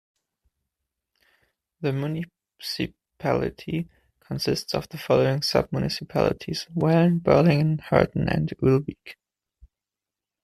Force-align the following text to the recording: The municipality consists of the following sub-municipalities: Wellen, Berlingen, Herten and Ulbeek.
The 1.81 1.93
municipality 1.93 3.87
consists 4.19 4.73
of 4.73 4.89
the 4.89 4.97
following 4.97 5.43
sub-municipalities: 5.43 6.65
Wellen, 6.75 7.19
Berlingen, 7.19 7.77
Herten 7.81 8.27
and 8.27 8.49
Ulbeek. 8.63 9.17